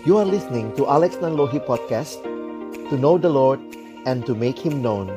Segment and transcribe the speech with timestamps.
[0.00, 2.24] You are listening to Alex Nanlohi Podcast
[2.88, 3.60] To know the Lord
[4.08, 5.12] and to make Him known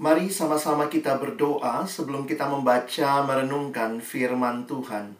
[0.00, 5.12] Mari sama-sama kita berdoa sebelum kita membaca merenungkan firman Tuhan.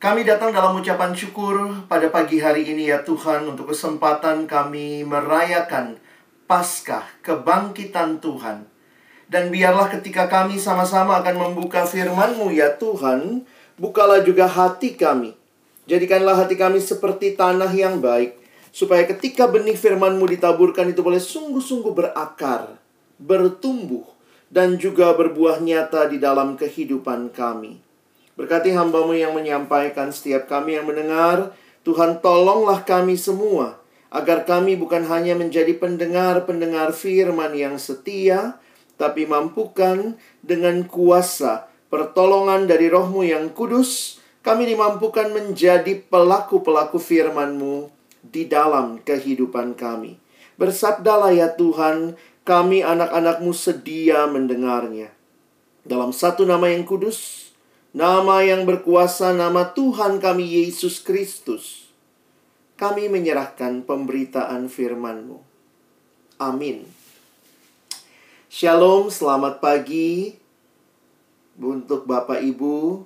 [0.00, 6.00] Kami datang dalam ucapan syukur pada pagi hari ini ya Tuhan untuk kesempatan kami merayakan
[6.48, 8.77] Paskah kebangkitan Tuhan.
[9.28, 13.44] Dan biarlah ketika kami sama-sama akan membuka firman-Mu ya Tuhan,
[13.76, 15.36] bukalah juga hati kami.
[15.84, 18.40] Jadikanlah hati kami seperti tanah yang baik,
[18.72, 22.80] supaya ketika benih firman-Mu ditaburkan itu boleh sungguh-sungguh berakar,
[23.20, 24.04] bertumbuh,
[24.48, 27.84] dan juga berbuah nyata di dalam kehidupan kami.
[28.32, 31.52] Berkati hambamu yang menyampaikan setiap kami yang mendengar,
[31.84, 33.76] Tuhan tolonglah kami semua,
[34.08, 38.56] agar kami bukan hanya menjadi pendengar-pendengar firman yang setia,
[38.98, 47.88] tapi mampukan dengan kuasa pertolongan dari rohmu yang kudus, kami dimampukan menjadi pelaku-pelaku firman-Mu
[48.20, 50.20] di dalam kehidupan kami.
[50.58, 55.14] Bersabdalah ya Tuhan, kami anak-anakmu sedia mendengarnya.
[55.86, 57.50] Dalam satu nama yang kudus,
[57.94, 61.88] nama yang berkuasa, nama Tuhan kami Yesus Kristus,
[62.76, 65.38] kami menyerahkan pemberitaan firman-Mu.
[66.38, 66.97] Amin.
[68.48, 70.32] Shalom, selamat pagi
[71.60, 73.04] untuk Bapak Ibu,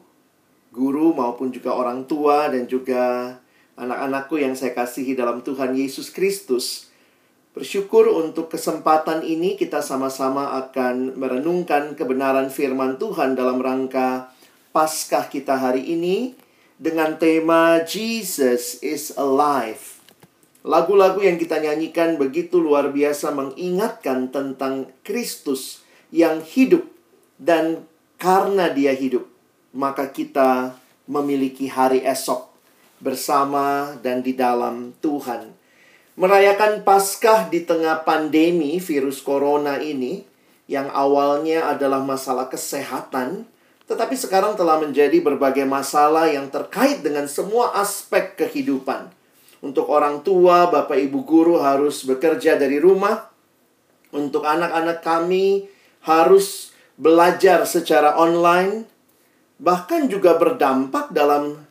[0.70, 3.34] guru maupun juga orang tua dan juga
[3.74, 6.94] anak-anakku yang saya kasihi dalam Tuhan Yesus Kristus.
[7.58, 14.30] Bersyukur untuk kesempatan ini kita sama-sama akan merenungkan kebenaran firman Tuhan dalam rangka
[14.70, 16.38] Paskah kita hari ini
[16.78, 20.01] dengan tema Jesus is alive.
[20.62, 25.82] Lagu-lagu yang kita nyanyikan begitu luar biasa mengingatkan tentang Kristus
[26.14, 26.86] yang hidup
[27.34, 27.82] dan
[28.14, 29.26] karena dia hidup,
[29.74, 30.78] maka kita
[31.10, 32.46] memiliki hari esok
[33.02, 35.50] bersama dan di dalam Tuhan.
[36.14, 40.22] Merayakan Paskah di tengah pandemi virus corona ini
[40.70, 43.50] yang awalnya adalah masalah kesehatan,
[43.90, 49.10] tetapi sekarang telah menjadi berbagai masalah yang terkait dengan semua aspek kehidupan
[49.62, 53.30] untuk orang tua, bapak ibu guru harus bekerja dari rumah.
[54.10, 55.70] Untuk anak-anak kami
[56.02, 58.90] harus belajar secara online.
[59.62, 61.62] Bahkan juga berdampak dalam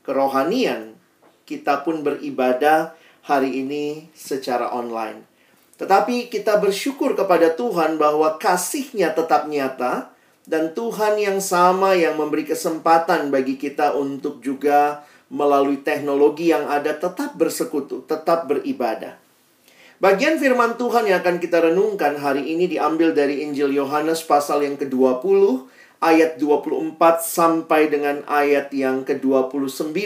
[0.00, 0.96] kerohanian.
[1.44, 2.96] Kita pun beribadah
[3.28, 5.28] hari ini secara online.
[5.76, 10.08] Tetapi kita bersyukur kepada Tuhan bahwa kasihnya tetap nyata.
[10.46, 16.94] Dan Tuhan yang sama yang memberi kesempatan bagi kita untuk juga melalui teknologi yang ada
[16.94, 19.18] tetap bersekutu, tetap beribadah.
[19.96, 24.76] Bagian firman Tuhan yang akan kita renungkan hari ini diambil dari Injil Yohanes pasal yang
[24.76, 25.64] ke-20
[26.04, 29.96] ayat 24 sampai dengan ayat yang ke-29.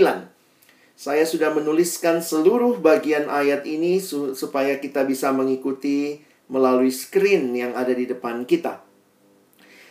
[0.95, 3.99] Saya sudah menuliskan seluruh bagian ayat ini
[4.37, 8.87] supaya kita bisa mengikuti melalui screen yang ada di depan kita.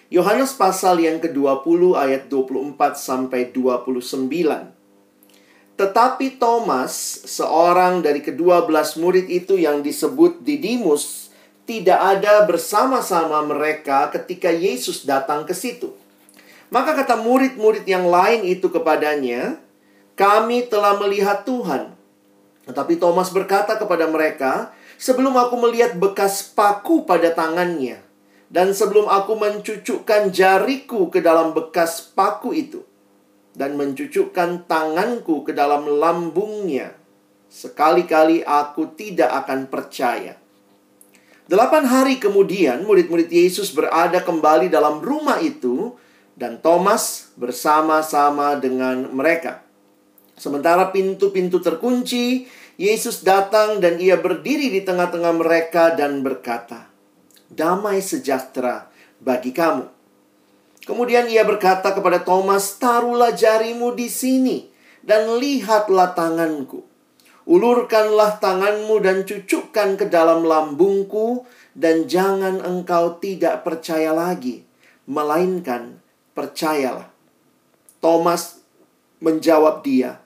[0.08, 4.79] Yohanes pasal yang ke-20 ayat 24 sampai 29.
[5.80, 11.32] Tetapi Thomas, seorang dari kedua belas murid itu yang disebut Didimus,
[11.64, 15.96] tidak ada bersama-sama mereka ketika Yesus datang ke situ.
[16.68, 19.56] Maka kata murid-murid yang lain itu kepadanya,
[20.20, 21.96] "Kami telah melihat Tuhan."
[22.68, 28.04] Tetapi Thomas berkata kepada mereka, "Sebelum aku melihat bekas paku pada tangannya,
[28.52, 32.84] dan sebelum aku mencucukkan jariku ke dalam bekas paku itu,
[33.60, 36.96] dan mencucukkan tanganku ke dalam lambungnya.
[37.52, 40.40] Sekali-kali aku tidak akan percaya.
[41.50, 45.92] Delapan hari kemudian, murid-murid Yesus berada kembali dalam rumah itu,
[46.40, 49.60] dan Thomas bersama-sama dengan mereka.
[50.40, 52.48] Sementara pintu-pintu terkunci,
[52.80, 56.88] Yesus datang dan ia berdiri di tengah-tengah mereka dan berkata,
[57.52, 58.88] "Damai sejahtera
[59.20, 59.99] bagi kamu."
[60.90, 64.74] Kemudian ia berkata kepada Thomas, "Taruhlah jarimu di sini
[65.06, 66.82] dan lihatlah tanganku.
[67.46, 71.46] Ulurkanlah tanganmu dan cucukkan ke dalam lambungku
[71.78, 74.66] dan jangan engkau tidak percaya lagi,
[75.06, 76.02] melainkan
[76.34, 77.14] percayalah."
[78.02, 78.58] Thomas
[79.22, 80.18] menjawab dia,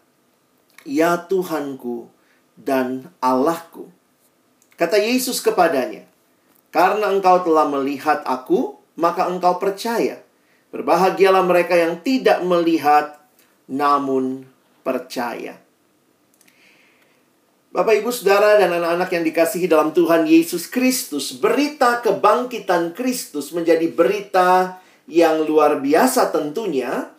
[0.88, 2.08] "Ya Tuhanku
[2.56, 3.92] dan Allahku."
[4.80, 6.08] Kata Yesus kepadanya,
[6.72, 10.23] "Karena engkau telah melihat aku, maka engkau percaya."
[10.74, 13.22] Berbahagialah mereka yang tidak melihat
[13.70, 14.50] namun
[14.82, 15.62] percaya.
[17.74, 23.90] Bapak, ibu, saudara, dan anak-anak yang dikasihi dalam Tuhan Yesus Kristus, berita kebangkitan Kristus menjadi
[23.90, 24.78] berita
[25.10, 27.10] yang luar biasa tentunya,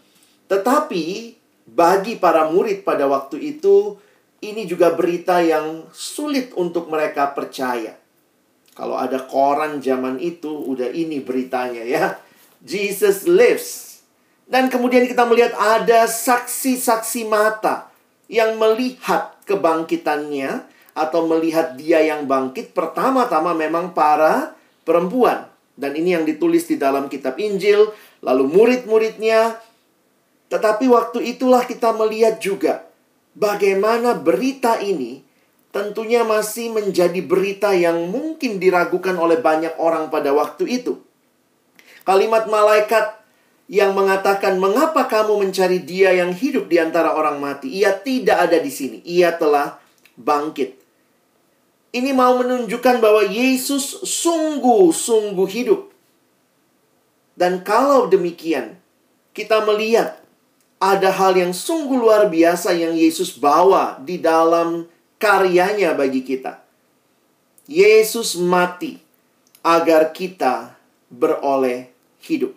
[0.46, 1.34] tetapi
[1.66, 3.98] bagi para murid pada waktu itu,
[4.46, 7.98] ini juga berita yang sulit untuk mereka percaya.
[8.78, 12.14] Kalau ada koran zaman itu, udah ini beritanya ya.
[12.64, 14.00] Jesus lives.
[14.44, 17.92] Dan kemudian kita melihat ada saksi-saksi mata
[18.28, 20.64] yang melihat kebangkitannya
[20.96, 25.48] atau melihat dia yang bangkit pertama-tama memang para perempuan.
[25.74, 27.90] Dan ini yang ditulis di dalam kitab Injil,
[28.22, 29.58] lalu murid-muridnya.
[30.48, 32.86] Tetapi waktu itulah kita melihat juga
[33.34, 35.26] bagaimana berita ini
[35.74, 41.02] tentunya masih menjadi berita yang mungkin diragukan oleh banyak orang pada waktu itu.
[42.04, 43.16] Kalimat malaikat
[43.66, 47.72] yang mengatakan, "Mengapa kamu mencari Dia yang hidup di antara orang mati?
[47.80, 49.00] Ia tidak ada di sini.
[49.08, 49.80] Ia telah
[50.20, 50.76] bangkit."
[51.94, 55.94] Ini mau menunjukkan bahwa Yesus sungguh-sungguh hidup.
[57.38, 58.76] Dan kalau demikian,
[59.30, 60.18] kita melihat
[60.82, 64.90] ada hal yang sungguh luar biasa yang Yesus bawa di dalam
[65.22, 66.60] karyanya bagi kita.
[67.70, 69.00] Yesus mati
[69.64, 70.76] agar kita
[71.08, 71.93] beroleh
[72.24, 72.52] hidup.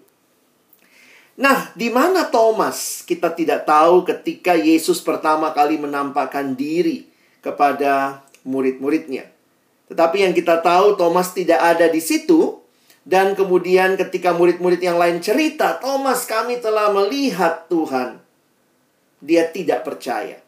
[1.38, 3.06] Nah, di mana Thomas?
[3.06, 7.06] Kita tidak tahu ketika Yesus pertama kali menampakkan diri
[7.46, 9.30] kepada murid-muridnya.
[9.88, 12.58] Tetapi yang kita tahu Thomas tidak ada di situ
[13.08, 18.20] dan kemudian ketika murid-murid yang lain cerita, Thomas kami telah melihat Tuhan.
[19.24, 20.44] Dia tidak percaya.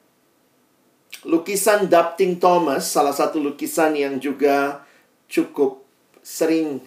[1.24, 4.84] Lukisan Doubting Thomas, salah satu lukisan yang juga
[5.32, 5.84] cukup
[6.20, 6.84] sering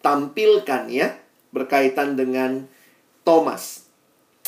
[0.00, 1.12] ditampilkan ya,
[1.52, 2.64] berkaitan dengan
[3.20, 3.84] Thomas.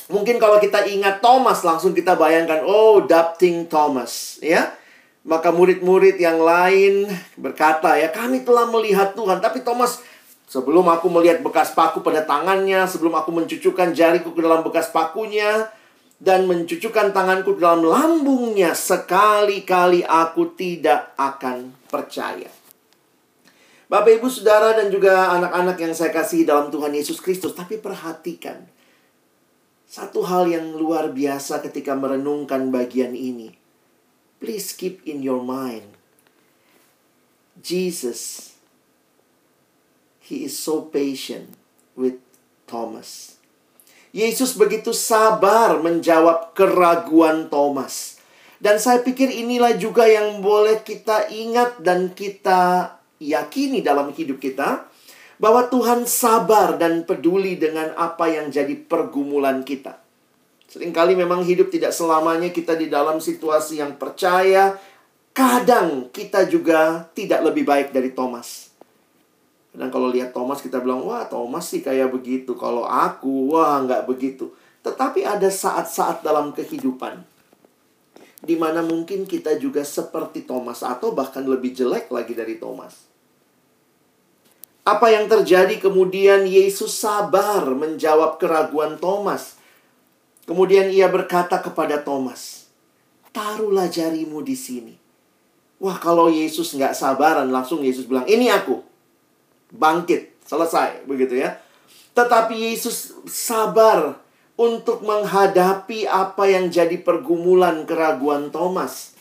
[0.08, 4.72] Mungkin kalau kita ingat Thomas, langsung kita bayangkan, oh, Doubting Thomas, ya
[5.22, 7.06] maka murid-murid yang lain
[7.38, 10.02] berkata, "Ya, kami telah melihat Tuhan." Tapi Thomas,
[10.50, 15.70] sebelum aku melihat bekas paku pada tangannya, sebelum aku mencucukkan jariku ke dalam bekas pakunya
[16.18, 22.61] dan mencucukkan tanganku ke dalam lambungnya, sekali-kali aku tidak akan percaya.
[23.92, 28.64] Bapak, Ibu, Saudara, dan juga anak-anak yang saya kasih dalam Tuhan Yesus Kristus, tapi perhatikan
[29.84, 33.52] satu hal yang luar biasa ketika merenungkan bagian ini
[34.40, 35.92] Please keep in your mind
[37.60, 38.56] Jesus,
[40.24, 41.52] He is so patient
[41.92, 42.16] with
[42.64, 43.36] Thomas.
[44.16, 48.16] Yesus begitu sabar menjawab keraguan Thomas.
[48.62, 52.94] Dan saya pikir inilah juga yang boleh kita ingat dan kita
[53.30, 54.90] yakini dalam hidup kita.
[55.38, 59.98] Bahwa Tuhan sabar dan peduli dengan apa yang jadi pergumulan kita.
[60.70, 64.78] Seringkali memang hidup tidak selamanya kita di dalam situasi yang percaya.
[65.34, 68.70] Kadang kita juga tidak lebih baik dari Thomas.
[69.72, 72.54] Dan kalau lihat Thomas kita bilang, wah Thomas sih kayak begitu.
[72.54, 74.52] Kalau aku, wah nggak begitu.
[74.84, 77.24] Tetapi ada saat-saat dalam kehidupan.
[78.42, 83.11] di mana mungkin kita juga seperti Thomas atau bahkan lebih jelek lagi dari Thomas.
[84.82, 89.54] Apa yang terjadi kemudian Yesus sabar menjawab keraguan Thomas.
[90.42, 92.66] Kemudian ia berkata kepada Thomas,
[93.30, 94.94] Taruhlah jarimu di sini.
[95.78, 98.82] Wah kalau Yesus nggak sabaran, langsung Yesus bilang, ini aku.
[99.70, 101.06] Bangkit, selesai.
[101.06, 101.62] Begitu ya.
[102.12, 104.18] Tetapi Yesus sabar
[104.58, 109.14] untuk menghadapi apa yang jadi pergumulan keraguan Thomas.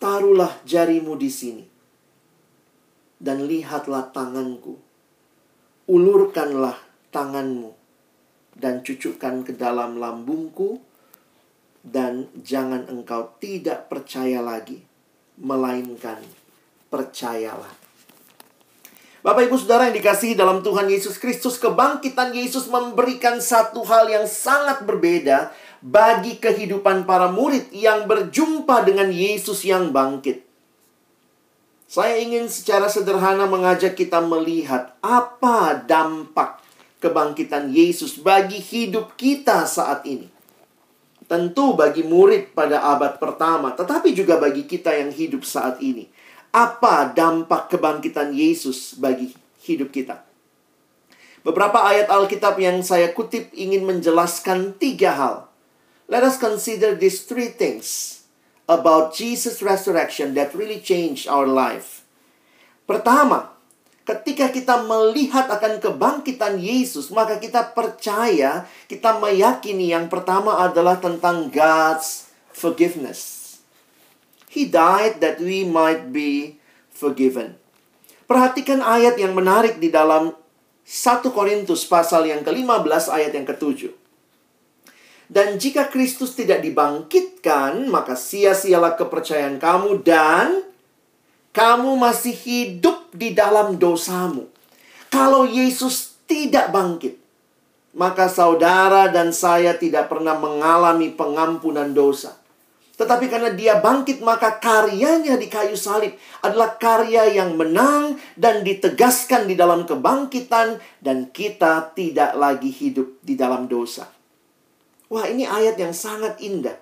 [0.00, 1.64] Taruhlah jarimu di sini.
[3.20, 4.89] Dan lihatlah tanganku.
[5.90, 6.78] Ulurkanlah
[7.10, 7.74] tanganmu
[8.54, 10.78] dan cucukkan ke dalam lambungku,
[11.82, 14.78] dan jangan engkau tidak percaya lagi,
[15.40, 16.22] melainkan
[16.92, 17.74] percayalah.
[19.20, 24.24] Bapak Ibu Saudara yang dikasihi dalam Tuhan Yesus Kristus, kebangkitan Yesus memberikan satu hal yang
[24.30, 25.52] sangat berbeda
[25.84, 30.49] bagi kehidupan para murid yang berjumpa dengan Yesus yang bangkit.
[31.90, 36.62] Saya ingin secara sederhana mengajak kita melihat apa dampak
[37.02, 40.30] kebangkitan Yesus bagi hidup kita saat ini.
[41.26, 46.06] Tentu bagi murid pada abad pertama, tetapi juga bagi kita yang hidup saat ini.
[46.54, 49.34] Apa dampak kebangkitan Yesus bagi
[49.66, 50.22] hidup kita?
[51.42, 55.50] Beberapa ayat Alkitab yang saya kutip ingin menjelaskan tiga hal.
[56.06, 58.19] Let us consider these three things
[58.70, 62.06] about Jesus' resurrection that really changed our life.
[62.86, 63.50] Pertama,
[64.10, 71.46] Ketika kita melihat akan kebangkitan Yesus, maka kita percaya, kita meyakini yang pertama adalah tentang
[71.46, 73.38] God's forgiveness.
[74.50, 76.58] He died that we might be
[76.90, 77.54] forgiven.
[78.26, 80.34] Perhatikan ayat yang menarik di dalam
[80.82, 83.99] 1 Korintus pasal yang ke-15 ayat yang ke-7.
[85.30, 90.66] Dan jika Kristus tidak dibangkitkan, maka sia-sialah kepercayaan kamu dan
[91.54, 94.50] kamu masih hidup di dalam dosamu.
[95.06, 97.14] Kalau Yesus tidak bangkit,
[97.94, 102.34] maka saudara dan saya tidak pernah mengalami pengampunan dosa.
[102.98, 109.46] Tetapi karena dia bangkit, maka karyanya di kayu salib adalah karya yang menang dan ditegaskan
[109.46, 114.19] di dalam kebangkitan, dan kita tidak lagi hidup di dalam dosa.
[115.10, 116.78] Wah, ini ayat yang sangat indah.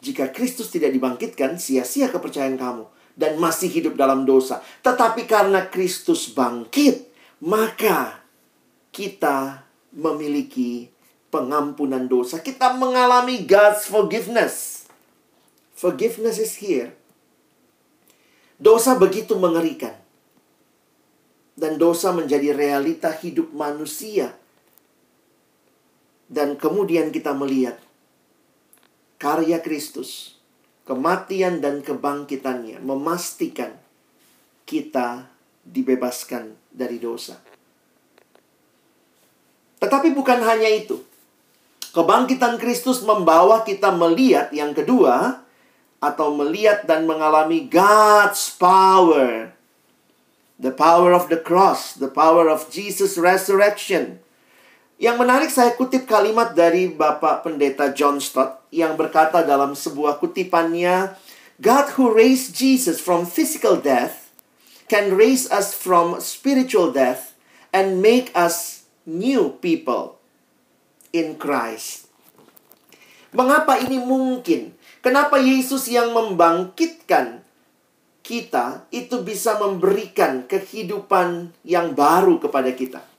[0.00, 2.88] Jika Kristus tidak dibangkitkan, sia-sia kepercayaan kamu
[3.20, 4.64] dan masih hidup dalam dosa.
[4.80, 7.04] Tetapi karena Kristus bangkit,
[7.44, 8.24] maka
[8.96, 10.88] kita memiliki
[11.28, 12.40] pengampunan dosa.
[12.40, 14.88] Kita mengalami God's forgiveness.
[15.76, 16.96] Forgiveness is here.
[18.56, 20.00] Dosa begitu mengerikan.
[21.60, 24.32] Dan dosa menjadi realita hidup manusia
[26.30, 27.82] dan kemudian kita melihat
[29.18, 30.38] karya Kristus,
[30.86, 33.74] kematian dan kebangkitannya memastikan
[34.62, 35.26] kita
[35.66, 37.34] dibebaskan dari dosa.
[39.82, 41.02] Tetapi bukan hanya itu.
[41.90, 45.42] Kebangkitan Kristus membawa kita melihat yang kedua
[45.98, 49.50] atau melihat dan mengalami God's power.
[50.60, 54.22] The power of the cross, the power of Jesus resurrection
[55.00, 61.16] yang menarik saya kutip kalimat dari Bapak Pendeta John Stott yang berkata dalam sebuah kutipannya,
[61.56, 64.28] God who raised Jesus from physical death
[64.92, 67.32] can raise us from spiritual death
[67.72, 70.20] and make us new people
[71.16, 72.12] in Christ.
[73.32, 74.76] Mengapa ini mungkin?
[75.00, 77.40] Kenapa Yesus yang membangkitkan
[78.20, 83.09] kita itu bisa memberikan kehidupan yang baru kepada kita?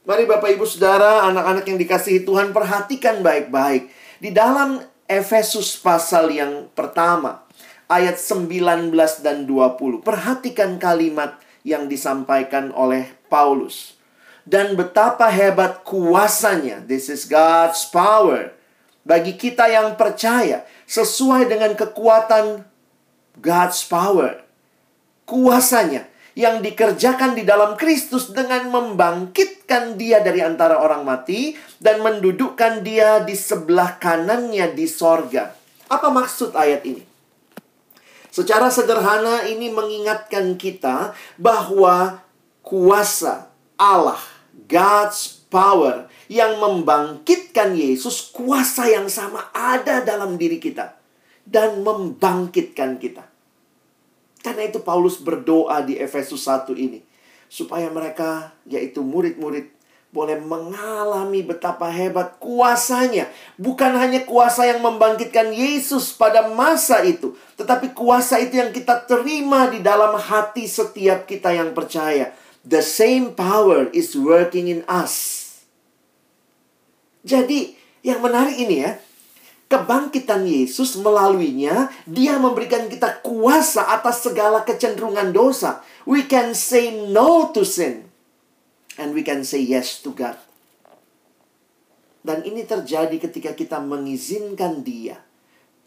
[0.00, 3.92] Mari Bapak Ibu Saudara, anak-anak yang dikasihi Tuhan, perhatikan baik-baik.
[4.16, 7.44] Di dalam Efesus pasal yang pertama,
[7.84, 10.00] ayat 19 dan 20.
[10.00, 11.36] Perhatikan kalimat
[11.68, 14.00] yang disampaikan oleh Paulus.
[14.48, 18.56] Dan betapa hebat kuasanya, this is God's power,
[19.04, 22.64] bagi kita yang percaya, sesuai dengan kekuatan
[23.36, 24.48] God's power.
[25.28, 32.86] Kuasanya yang dikerjakan di dalam Kristus dengan membangkitkan dia dari antara orang mati dan mendudukkan
[32.86, 35.54] dia di sebelah kanannya di sorga.
[35.90, 37.02] Apa maksud ayat ini?
[38.30, 42.22] Secara sederhana ini mengingatkan kita bahwa
[42.62, 44.22] kuasa Allah,
[44.70, 50.94] God's power yang membangkitkan Yesus, kuasa yang sama ada dalam diri kita
[51.42, 53.29] dan membangkitkan kita.
[54.40, 57.04] Karena itu Paulus berdoa di Efesus 1 ini.
[57.50, 59.68] Supaya mereka, yaitu murid-murid,
[60.10, 63.30] boleh mengalami betapa hebat kuasanya.
[63.54, 67.38] Bukan hanya kuasa yang membangkitkan Yesus pada masa itu.
[67.54, 72.34] Tetapi kuasa itu yang kita terima di dalam hati setiap kita yang percaya.
[72.66, 75.46] The same power is working in us.
[77.22, 78.96] Jadi, yang menarik ini ya,
[79.70, 85.86] kebangkitan Yesus melaluinya, dia memberikan kita kuasa atas segala kecenderungan dosa.
[86.02, 88.10] We can say no to sin.
[88.98, 90.36] And we can say yes to God.
[92.20, 95.22] Dan ini terjadi ketika kita mengizinkan dia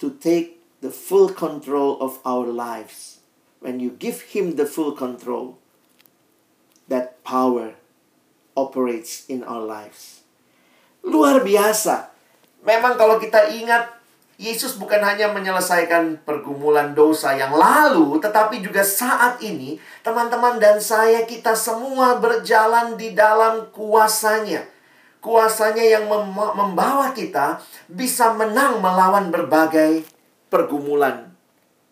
[0.01, 3.21] to take the full control of our lives.
[3.61, 5.61] When you give him the full control,
[6.87, 7.77] that power
[8.55, 10.25] operates in our lives.
[11.03, 12.12] Luar biasa
[12.63, 14.03] memang kalau kita ingat
[14.41, 21.21] Yesus bukan hanya menyelesaikan pergumulan dosa yang lalu, tetapi juga saat ini, teman-teman dan saya,
[21.29, 24.65] kita semua berjalan di dalam kuasanya.
[25.23, 30.03] Kuasanya yang mem membawa kita bisa menang melawan berbagai
[30.51, 31.31] pergumulan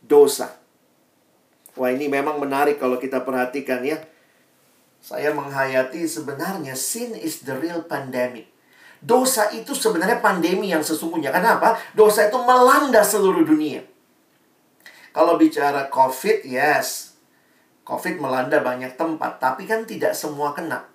[0.03, 0.51] dosa.
[1.79, 4.03] Wah ini memang menarik kalau kita perhatikan ya.
[4.99, 8.51] Saya menghayati sebenarnya sin is the real pandemic.
[9.01, 11.33] Dosa itu sebenarnya pandemi yang sesungguhnya.
[11.33, 11.73] Kenapa?
[11.97, 13.81] Dosa itu melanda seluruh dunia.
[15.09, 17.17] Kalau bicara COVID, yes.
[17.81, 20.85] COVID melanda banyak tempat, tapi kan tidak semua kena.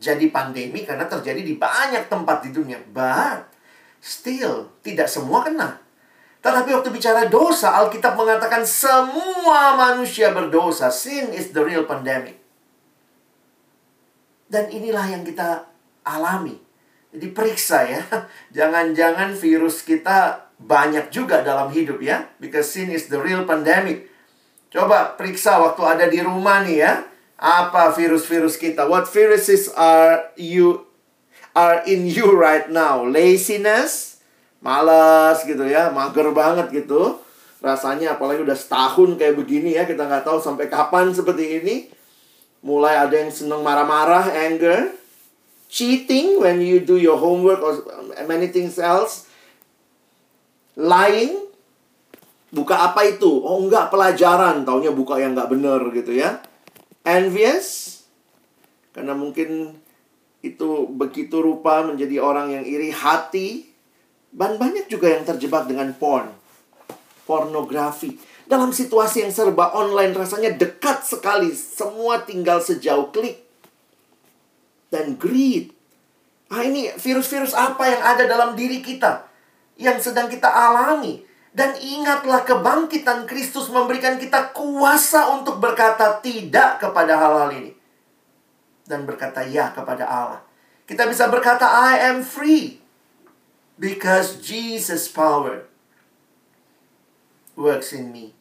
[0.00, 2.80] Jadi pandemi karena terjadi di banyak tempat di dunia.
[2.88, 3.52] But,
[4.00, 5.76] still, tidak semua kena.
[6.42, 10.90] Tetapi waktu bicara dosa, Alkitab mengatakan semua manusia berdosa.
[10.90, 12.40] Sin is the real pandemic.
[14.48, 15.68] Dan inilah yang kita
[16.02, 16.71] alami
[17.12, 18.02] diperiksa ya.
[18.56, 22.26] Jangan-jangan virus kita banyak juga dalam hidup ya.
[22.40, 24.08] Because sin is the real pandemic.
[24.72, 26.92] Coba periksa waktu ada di rumah nih ya.
[27.36, 28.88] Apa virus-virus kita?
[28.88, 30.88] What viruses are you
[31.52, 33.04] are in you right now?
[33.04, 34.22] Laziness,
[34.62, 37.18] malas gitu ya, mager banget gitu.
[37.58, 41.74] Rasanya apalagi udah setahun kayak begini ya, kita nggak tahu sampai kapan seperti ini.
[42.62, 45.01] Mulai ada yang seneng marah-marah, anger,
[45.72, 47.80] cheating when you do your homework or
[48.28, 49.24] many things else,
[50.76, 51.48] lying,
[52.52, 53.40] buka apa itu?
[53.40, 56.44] Oh enggak pelajaran, taunya buka yang nggak bener gitu ya.
[57.08, 57.98] Envious
[58.92, 59.80] karena mungkin
[60.44, 63.72] itu begitu rupa menjadi orang yang iri hati.
[64.32, 66.24] Dan banyak juga yang terjebak dengan porn.
[67.28, 68.16] Pornografi.
[68.48, 71.52] Dalam situasi yang serba online rasanya dekat sekali.
[71.52, 73.51] Semua tinggal sejauh klik
[74.92, 75.72] dan greed
[76.52, 79.24] ah ini virus-virus apa yang ada dalam diri kita
[79.80, 87.12] yang sedang kita alami dan ingatlah kebangkitan Kristus memberikan kita kuasa untuk berkata tidak kepada
[87.20, 87.76] hal-hal ini.
[88.88, 90.40] Dan berkata ya kepada Allah.
[90.88, 92.80] Kita bisa berkata I am free.
[93.76, 95.68] Because Jesus power
[97.52, 98.32] works in me.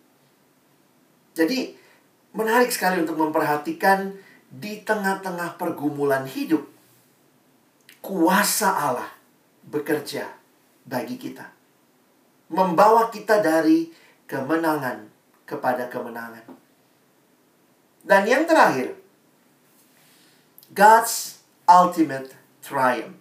[1.36, 1.76] Jadi
[2.32, 4.16] menarik sekali untuk memperhatikan
[4.52, 6.68] di tengah-tengah pergumulan hidup.
[8.04, 9.12] Kuasa Allah
[9.64, 10.28] bekerja
[10.84, 11.62] bagi kita
[12.52, 13.88] membawa kita dari
[14.28, 15.08] kemenangan
[15.48, 16.44] kepada kemenangan.
[18.04, 19.00] Dan yang terakhir,
[20.76, 23.16] God's ultimate triumph.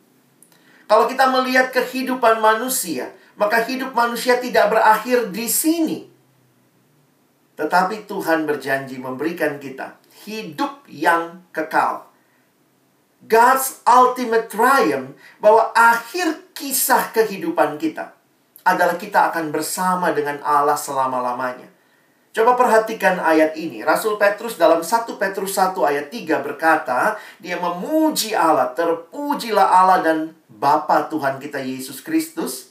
[0.90, 5.98] Kalau kita melihat kehidupan manusia, maka hidup manusia tidak berakhir di sini.
[7.54, 12.10] Tetapi Tuhan berjanji memberikan kita hidup yang kekal.
[13.24, 18.16] God's ultimate triumph bahwa akhir kisah kehidupan kita
[18.64, 21.68] adalah kita akan bersama dengan Allah selama-lamanya.
[22.30, 23.82] Coba perhatikan ayat ini.
[23.82, 30.18] Rasul Petrus dalam 1 Petrus 1 ayat 3 berkata, dia memuji Allah, terpujilah Allah dan
[30.46, 32.70] Bapa Tuhan kita Yesus Kristus,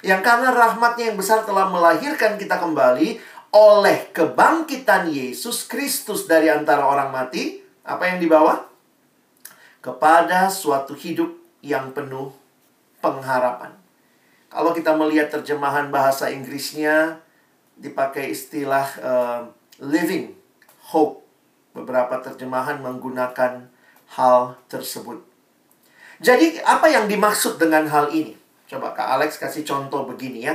[0.00, 3.20] yang karena rahmatnya yang besar telah melahirkan kita kembali
[3.54, 7.62] oleh kebangkitan Yesus Kristus dari antara orang mati.
[7.86, 8.66] Apa yang dibawa?
[9.78, 11.30] Kepada suatu hidup
[11.62, 12.34] yang penuh
[12.98, 13.70] pengharapan.
[14.50, 17.22] Kalau kita melihat terjemahan bahasa Inggrisnya
[17.78, 19.40] dipakai istilah uh,
[19.78, 20.34] living
[20.90, 21.22] hope.
[21.74, 23.66] Beberapa terjemahan menggunakan
[24.14, 25.18] hal tersebut.
[26.22, 28.38] Jadi apa yang dimaksud dengan hal ini?
[28.70, 30.54] Coba Kak Alex kasih contoh begini ya.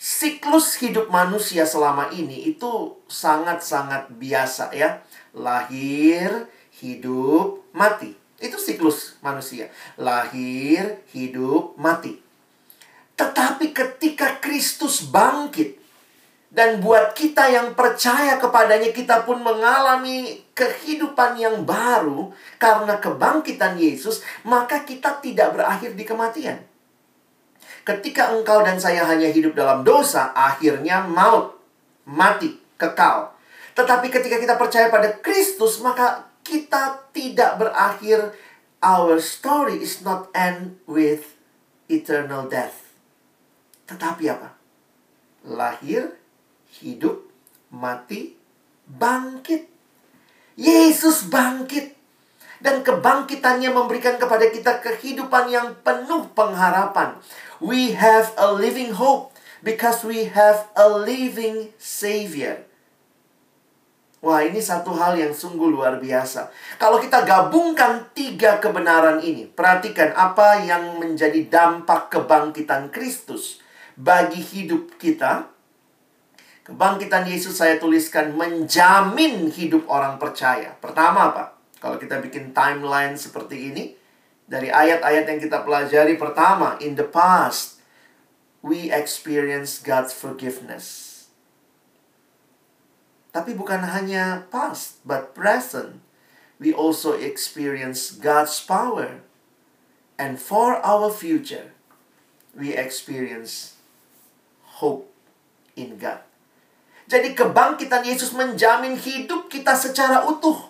[0.00, 5.04] Siklus hidup manusia selama ini itu sangat-sangat biasa ya.
[5.36, 6.48] Lahir,
[6.80, 8.16] hidup, mati.
[8.40, 9.68] Itu siklus manusia.
[10.00, 12.16] Lahir, hidup, mati.
[13.12, 15.76] Tetapi ketika Kristus bangkit
[16.48, 24.24] dan buat kita yang percaya kepadanya kita pun mengalami kehidupan yang baru karena kebangkitan Yesus,
[24.48, 26.69] maka kita tidak berakhir di kematian.
[27.80, 31.56] Ketika engkau dan saya hanya hidup dalam dosa, akhirnya maut,
[32.04, 33.32] mati, kekal.
[33.74, 38.34] Tetapi ketika kita percaya pada Kristus, maka kita tidak berakhir.
[38.80, 41.36] Our story is not end with
[41.92, 42.96] eternal death.
[43.84, 44.56] Tetapi apa?
[45.44, 46.16] Lahir,
[46.80, 47.28] hidup,
[47.68, 48.40] mati,
[48.88, 49.68] bangkit.
[50.56, 51.99] Yesus bangkit.
[52.60, 57.16] Dan kebangkitannya memberikan kepada kita kehidupan yang penuh pengharapan.
[57.56, 59.32] We have a living hope
[59.64, 62.68] because we have a living Savior.
[64.20, 66.52] Wah, ini satu hal yang sungguh luar biasa.
[66.76, 73.64] Kalau kita gabungkan tiga kebenaran ini, perhatikan apa yang menjadi dampak kebangkitan Kristus
[73.96, 75.48] bagi hidup kita.
[76.68, 80.76] Kebangkitan Yesus saya tuliskan menjamin hidup orang percaya.
[80.76, 81.59] Pertama apa?
[81.80, 83.84] Kalau kita bikin timeline seperti ini,
[84.44, 87.80] dari ayat-ayat yang kita pelajari pertama, in the past,
[88.60, 91.08] we experience God's forgiveness.
[93.30, 96.04] Tapi bukan hanya past, but present.
[96.60, 99.24] We also experience God's power.
[100.20, 101.72] And for our future,
[102.52, 103.80] we experience
[104.82, 105.08] hope
[105.78, 106.20] in God.
[107.10, 110.69] Jadi kebangkitan Yesus menjamin hidup kita secara utuh.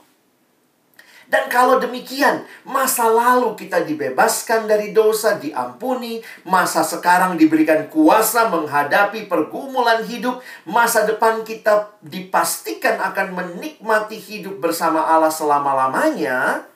[1.31, 9.31] Dan kalau demikian, masa lalu kita dibebaskan dari dosa, diampuni, masa sekarang diberikan kuasa menghadapi
[9.31, 16.66] pergumulan hidup, masa depan kita dipastikan akan menikmati hidup bersama Allah selama-lamanya.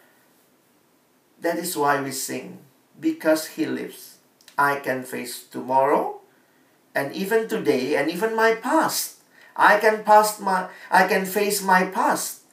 [1.42, 2.62] That is why we sing,
[2.94, 4.22] because He lives.
[4.54, 6.22] I can face tomorrow,
[6.94, 9.18] and even today and even my past.
[9.58, 12.43] I can past my I can face my past.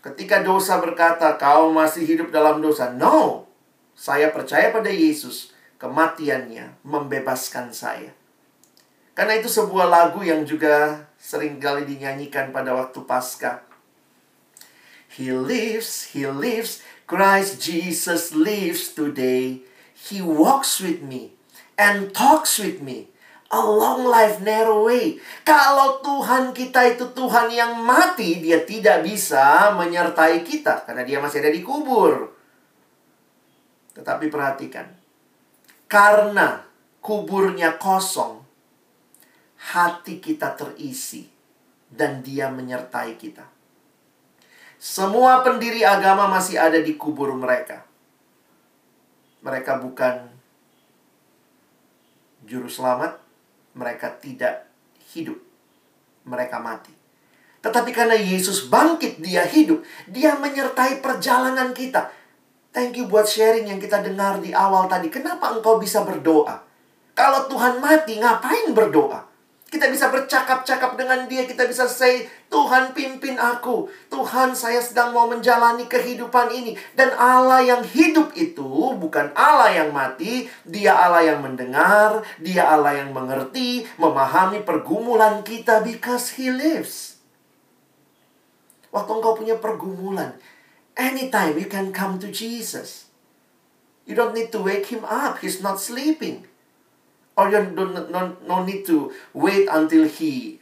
[0.00, 3.44] Ketika dosa berkata, "Kau masih hidup dalam dosa." No.
[3.92, 8.16] Saya percaya pada Yesus, kematiannya membebaskan saya.
[9.12, 13.60] Karena itu sebuah lagu yang juga sering kali dinyanyikan pada waktu Paskah.
[15.10, 19.66] He lives, he lives, Christ Jesus lives today.
[19.92, 21.36] He walks with me
[21.76, 23.09] and talks with me.
[23.50, 25.18] A long life narrow way.
[25.42, 31.42] Kalau Tuhan kita itu Tuhan yang mati, dia tidak bisa menyertai kita karena dia masih
[31.42, 32.30] ada di kubur.
[33.98, 34.86] Tetapi perhatikan,
[35.90, 36.62] karena
[37.02, 38.38] kuburnya kosong,
[39.74, 41.26] hati kita terisi
[41.90, 43.44] dan dia menyertai kita.
[44.78, 47.82] Semua pendiri agama masih ada di kubur mereka.
[49.42, 50.30] Mereka bukan
[52.46, 53.29] juru selamat,
[53.76, 54.66] mereka tidak
[55.14, 55.38] hidup.
[56.26, 56.92] Mereka mati.
[57.60, 59.84] Tetapi karena Yesus bangkit, dia hidup.
[60.08, 62.08] Dia menyertai perjalanan kita.
[62.70, 65.12] Thank you buat sharing yang kita dengar di awal tadi.
[65.12, 66.62] Kenapa engkau bisa berdoa?
[67.12, 69.29] Kalau Tuhan mati, ngapain berdoa?
[69.70, 73.86] Kita bisa bercakap-cakap dengan dia, kita bisa say, Tuhan pimpin aku.
[74.10, 76.74] Tuhan saya sedang mau menjalani kehidupan ini.
[76.98, 78.66] Dan Allah yang hidup itu
[78.98, 85.86] bukan Allah yang mati, dia Allah yang mendengar, dia Allah yang mengerti, memahami pergumulan kita
[85.86, 87.22] because he lives.
[88.90, 90.34] Waktu engkau punya pergumulan,
[90.98, 93.06] anytime you can come to Jesus.
[94.02, 96.49] You don't need to wake him up, he's not sleeping.
[97.38, 100.60] Or you don't no, no need to wait until he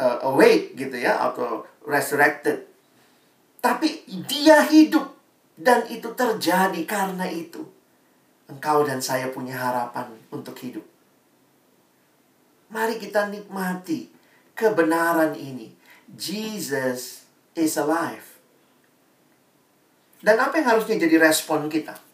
[0.00, 2.64] uh, awake gitu ya atau resurrected.
[3.60, 5.12] Tapi dia hidup
[5.60, 7.68] dan itu terjadi karena itu.
[8.48, 10.82] Engkau dan saya punya harapan untuk hidup.
[12.72, 14.10] Mari kita nikmati
[14.56, 15.70] kebenaran ini.
[16.10, 18.26] Jesus is alive.
[20.20, 22.09] Dan apa yang harusnya jadi respon kita?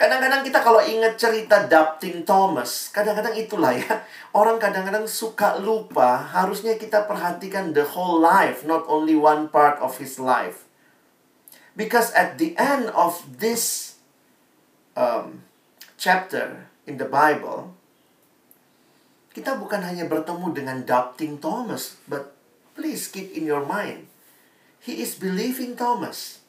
[0.00, 4.00] Kadang-kadang kita kalau ingat cerita Doubting Thomas, kadang-kadang itulah ya.
[4.32, 10.00] Orang kadang-kadang suka lupa, harusnya kita perhatikan the whole life, not only one part of
[10.00, 10.64] his life.
[11.76, 13.96] Because at the end of this
[14.96, 15.44] um,
[16.00, 17.76] chapter in the Bible,
[19.36, 22.32] kita bukan hanya bertemu dengan Doubting Thomas, but
[22.72, 24.08] please keep in your mind,
[24.80, 26.39] he is believing Thomas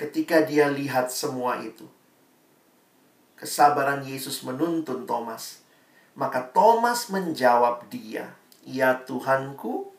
[0.00, 1.84] ketika dia lihat semua itu.
[3.36, 5.60] Kesabaran Yesus menuntun Thomas.
[6.16, 8.32] Maka Thomas menjawab dia,
[8.64, 9.92] "Ya Tuhanku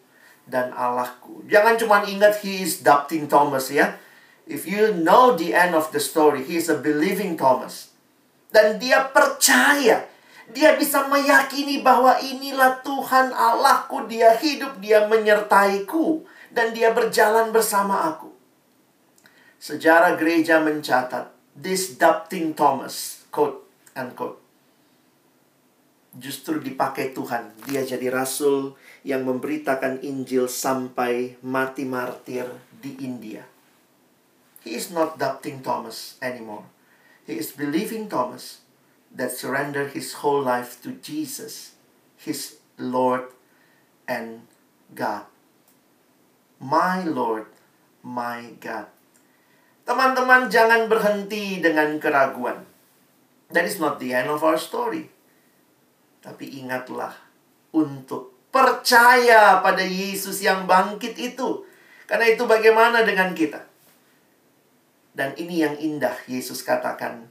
[0.49, 4.01] dan Allahku." Jangan cuma ingat he is doubting Thomas ya.
[4.49, 7.93] If you know the end of the story, he is a believing Thomas.
[8.49, 10.09] Dan dia percaya
[10.51, 18.11] dia bisa meyakini bahwa inilah Tuhan Allahku, dia hidup, dia menyertaiku, dan dia berjalan bersama
[18.11, 18.30] aku.
[19.61, 23.61] Sejarah gereja mencatat this doubting Thomas, quote
[23.93, 24.41] unquote,
[26.17, 27.53] justru dipakai Tuhan.
[27.69, 28.73] Dia jadi rasul
[29.05, 32.49] yang memberitakan Injil sampai mati martir
[32.81, 33.45] di India.
[34.65, 36.65] He is not doubting Thomas anymore.
[37.29, 38.65] He is believing Thomas
[39.13, 41.77] that surrender his whole life to Jesus,
[42.17, 43.29] his Lord
[44.09, 44.49] and
[44.97, 45.29] God.
[46.57, 47.49] My Lord,
[48.01, 48.89] my God.
[49.91, 52.63] Teman-teman jangan berhenti dengan keraguan.
[53.51, 55.11] That is not the end of our story.
[56.23, 57.11] Tapi ingatlah
[57.75, 61.67] untuk percaya pada Yesus yang bangkit itu.
[62.07, 63.67] Karena itu bagaimana dengan kita?
[65.11, 67.27] Dan ini yang indah Yesus katakan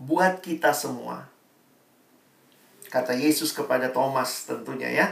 [0.00, 1.28] buat kita semua.
[2.88, 5.08] Kata Yesus kepada Thomas tentunya ya.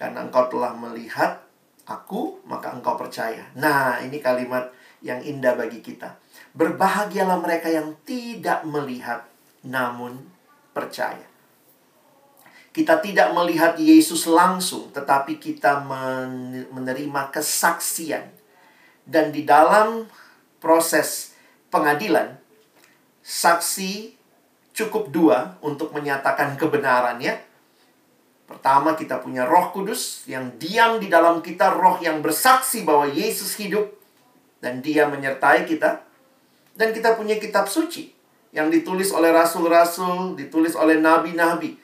[0.00, 1.44] Karena engkau telah melihat
[1.88, 3.48] aku, maka engkau percaya.
[3.56, 4.68] Nah, ini kalimat
[5.00, 6.20] yang indah bagi kita.
[6.52, 9.24] Berbahagialah mereka yang tidak melihat
[9.64, 10.28] namun
[10.76, 11.24] percaya.
[12.68, 15.82] Kita tidak melihat Yesus langsung, tetapi kita
[16.70, 18.30] menerima kesaksian.
[19.02, 20.04] Dan di dalam
[20.60, 21.32] proses
[21.72, 22.36] pengadilan,
[23.24, 24.14] saksi
[24.76, 27.47] cukup dua untuk menyatakan kebenarannya.
[28.48, 33.60] Pertama, kita punya Roh Kudus yang diam di dalam kita, roh yang bersaksi bahwa Yesus
[33.60, 33.92] hidup
[34.64, 36.00] dan dia menyertai kita.
[36.72, 38.08] Dan kita punya kitab suci
[38.56, 41.76] yang ditulis oleh rasul-rasul, ditulis oleh nabi-nabi.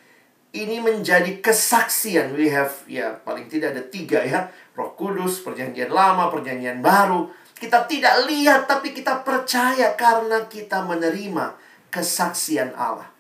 [0.55, 2.33] Ini menjadi kesaksian.
[2.33, 4.49] We have, ya paling tidak ada tiga ya.
[4.73, 7.29] Roh Kudus, perjanjian lama, perjanjian baru.
[7.53, 11.59] Kita tidak lihat tapi kita percaya karena kita menerima
[11.93, 13.14] kesaksian Allah.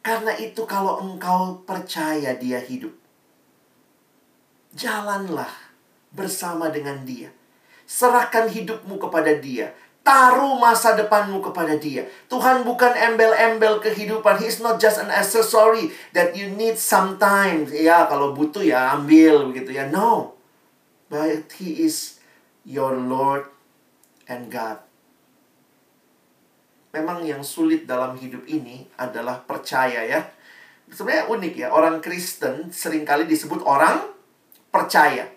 [0.00, 2.92] Karena itu kalau engkau percaya dia hidup.
[4.72, 5.50] Jalanlah
[6.14, 7.28] bersama dengan Dia.
[7.84, 9.76] Serahkan hidupmu kepada Dia.
[10.00, 12.08] Taruh masa depanmu kepada dia.
[12.32, 14.40] Tuhan bukan embel-embel kehidupan.
[14.40, 17.68] He's not just an accessory that you need sometimes.
[17.68, 19.92] Ya, kalau butuh ya ambil begitu ya.
[19.92, 20.40] No.
[21.12, 22.16] But he is
[22.64, 23.52] your Lord
[24.24, 24.80] and God.
[26.90, 30.26] Memang yang sulit dalam hidup ini adalah percaya ya.
[30.90, 31.68] Sebenarnya unik ya.
[31.70, 34.10] Orang Kristen sering kali disebut orang
[34.74, 35.30] percaya.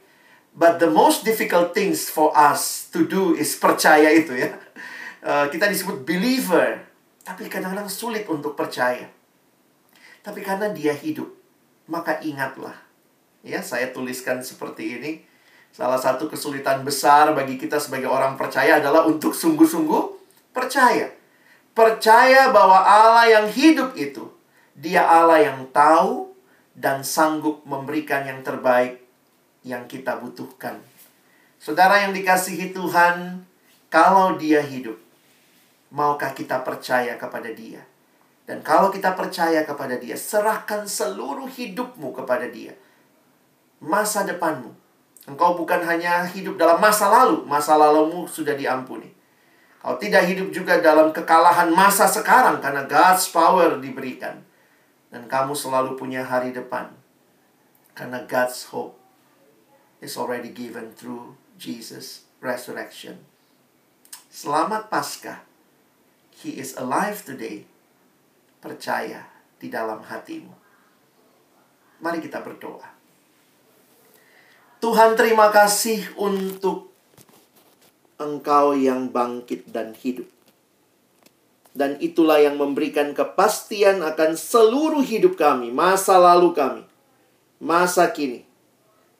[0.53, 4.53] But the most difficult things for us to do is percaya itu ya.
[5.23, 6.83] Uh, kita disebut believer,
[7.25, 9.09] tapi kadang-kadang sulit untuk percaya.
[10.21, 11.31] Tapi karena dia hidup,
[11.89, 12.75] maka ingatlah.
[13.41, 15.11] Ya, saya tuliskan seperti ini.
[15.73, 20.03] Salah satu kesulitan besar bagi kita sebagai orang percaya adalah untuk sungguh-sungguh
[20.53, 21.22] percaya.
[21.73, 24.29] Percaya bahwa Allah yang hidup itu,
[24.77, 26.29] dia Allah yang tahu
[26.77, 29.01] dan sanggup memberikan yang terbaik
[29.65, 30.81] yang kita butuhkan.
[31.57, 33.45] Saudara yang dikasihi Tuhan,
[33.87, 34.99] kalau Dia hidup,
[35.93, 37.79] maukah kita percaya kepada Dia?
[38.43, 42.75] Dan kalau kita percaya kepada Dia, serahkan seluruh hidupmu kepada Dia.
[43.79, 44.73] Masa depanmu.
[45.23, 49.12] Engkau bukan hanya hidup dalam masa lalu, masa lalumu sudah diampuni.
[49.83, 54.39] Kau tidak hidup juga dalam kekalahan masa sekarang karena God's power diberikan.
[55.11, 56.87] Dan kamu selalu punya hari depan.
[57.91, 58.95] Karena God's hope
[59.99, 63.27] is already given through Jesus' resurrection.
[64.31, 65.43] Selamat Paskah.
[66.31, 67.67] He is alive today.
[68.63, 69.27] Percaya
[69.59, 70.55] di dalam hatimu.
[71.99, 72.87] Mari kita berdoa.
[74.79, 76.92] Tuhan terima kasih untuk
[78.21, 80.29] Engkau yang bangkit dan hidup.
[81.73, 86.85] Dan itulah yang memberikan kepastian akan seluruh hidup kami, masa lalu kami,
[87.57, 88.45] masa kini,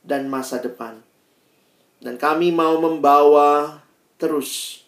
[0.06, 1.02] dan masa depan.
[1.98, 3.82] Dan kami mau membawa
[4.22, 4.84] terus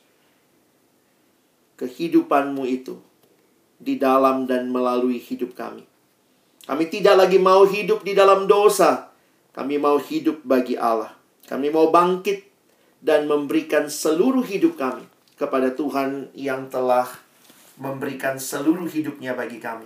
[1.81, 3.01] kehidupanmu itu
[3.81, 5.83] di dalam dan melalui hidup kami.
[6.65, 9.09] Kami tidak lagi mau hidup di dalam dosa.
[9.53, 11.13] Kami mau hidup bagi Allah.
[11.45, 12.44] Kami mau bangkit
[13.05, 15.05] dan memberikan seluruh hidup kami
[15.37, 17.05] kepada Tuhan yang telah
[17.77, 19.85] memberikan seluruh hidupnya bagi kami.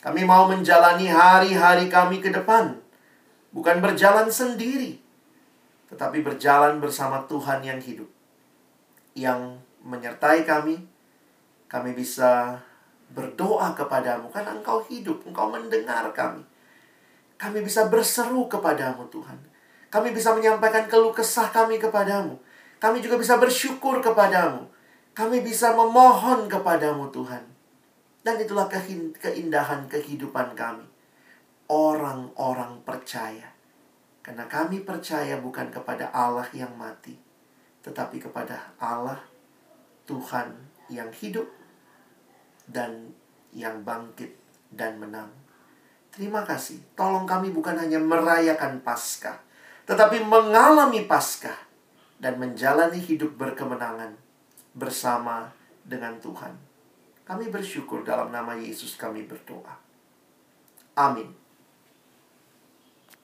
[0.00, 2.82] Kami mau menjalani hari-hari kami ke depan
[3.52, 4.96] Bukan berjalan sendiri,
[5.92, 8.08] tetapi berjalan bersama Tuhan yang hidup,
[9.12, 10.80] yang menyertai kami.
[11.68, 12.56] Kami bisa
[13.12, 16.40] berdoa kepadamu, karena Engkau hidup, Engkau mendengar kami.
[17.36, 19.36] Kami bisa berseru kepadamu, Tuhan.
[19.92, 22.40] Kami bisa menyampaikan keluh kesah kami kepadamu.
[22.80, 24.66] Kami juga bisa bersyukur kepadamu.
[25.12, 27.44] Kami bisa memohon kepadamu, Tuhan.
[28.24, 28.72] Dan itulah
[29.20, 30.88] keindahan kehidupan kami
[31.72, 33.48] orang-orang percaya.
[34.22, 37.16] Karena kami percaya bukan kepada Allah yang mati,
[37.82, 39.18] tetapi kepada Allah
[40.06, 40.52] Tuhan
[40.92, 41.48] yang hidup
[42.70, 43.10] dan
[43.50, 44.30] yang bangkit
[44.70, 45.32] dan menang.
[46.12, 46.78] Terima kasih.
[46.94, 49.42] Tolong kami bukan hanya merayakan Paskah,
[49.88, 51.58] tetapi mengalami Paskah
[52.22, 54.14] dan menjalani hidup berkemenangan
[54.72, 55.50] bersama
[55.82, 56.54] dengan Tuhan.
[57.26, 59.78] Kami bersyukur dalam nama Yesus kami berdoa.
[60.94, 61.41] Amin.